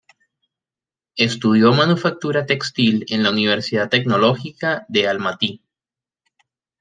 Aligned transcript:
Estudió 1.15 1.73
manufactura 1.73 2.47
textil 2.47 3.05
en 3.09 3.21
la 3.21 3.29
Universidad 3.29 3.87
Tecnológica 3.87 4.83
de 4.89 5.07
Almatý. 5.07 5.61